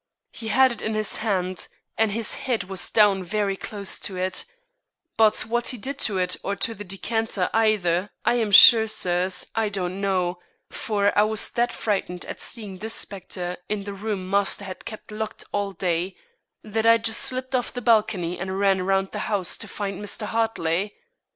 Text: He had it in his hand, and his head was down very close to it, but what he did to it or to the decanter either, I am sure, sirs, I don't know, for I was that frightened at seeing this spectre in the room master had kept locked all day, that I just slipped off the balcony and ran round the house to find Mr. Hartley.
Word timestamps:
He 0.31 0.47
had 0.47 0.71
it 0.71 0.81
in 0.81 0.95
his 0.95 1.17
hand, 1.17 1.67
and 1.95 2.11
his 2.11 2.33
head 2.33 2.63
was 2.63 2.89
down 2.89 3.23
very 3.23 3.55
close 3.55 3.99
to 3.99 4.17
it, 4.17 4.45
but 5.15 5.41
what 5.41 5.67
he 5.67 5.77
did 5.77 5.99
to 5.99 6.17
it 6.17 6.37
or 6.43 6.55
to 6.55 6.73
the 6.73 6.83
decanter 6.83 7.51
either, 7.53 8.09
I 8.25 8.33
am 8.39 8.49
sure, 8.49 8.87
sirs, 8.87 9.45
I 9.53 9.69
don't 9.69 10.01
know, 10.01 10.39
for 10.71 11.15
I 11.15 11.21
was 11.21 11.51
that 11.51 11.71
frightened 11.71 12.25
at 12.25 12.41
seeing 12.41 12.79
this 12.79 12.95
spectre 12.95 13.57
in 13.69 13.83
the 13.83 13.93
room 13.93 14.27
master 14.27 14.65
had 14.65 14.85
kept 14.85 15.11
locked 15.11 15.43
all 15.51 15.71
day, 15.71 16.15
that 16.63 16.87
I 16.87 16.97
just 16.97 17.19
slipped 17.21 17.53
off 17.53 17.71
the 17.71 17.79
balcony 17.79 18.39
and 18.39 18.57
ran 18.57 18.81
round 18.81 19.11
the 19.11 19.19
house 19.29 19.55
to 19.57 19.67
find 19.67 20.01
Mr. 20.03 20.25
Hartley. 20.25 20.95